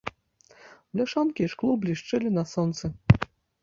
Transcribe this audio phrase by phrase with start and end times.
[0.95, 2.85] Бляшанкі і шкло блішчэлі на сонцы.